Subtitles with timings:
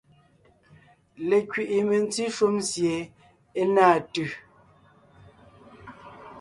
[1.29, 2.93] Lekẅiʼi mentí shúm sie
[3.59, 4.29] é náa tʉ̀.